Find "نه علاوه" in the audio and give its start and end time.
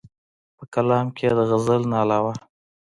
1.91-2.33